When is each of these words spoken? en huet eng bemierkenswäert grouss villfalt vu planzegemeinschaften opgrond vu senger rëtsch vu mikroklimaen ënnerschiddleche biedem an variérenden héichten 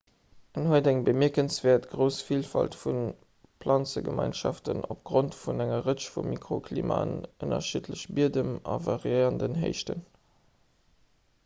en 0.59 0.67
huet 0.69 0.87
eng 0.91 1.01
bemierkenswäert 1.09 1.83
grouss 1.91 2.17
villfalt 2.29 2.77
vu 2.83 2.93
planzegemeinschaften 3.65 4.81
opgrond 4.97 5.39
vu 5.43 5.55
senger 5.61 5.87
rëtsch 5.89 6.09
vu 6.15 6.25
mikroklimaen 6.31 7.15
ënnerschiddleche 7.35 8.19
biedem 8.21 8.53
an 8.77 8.85
variérenden 8.91 9.63
héichten 9.65 10.05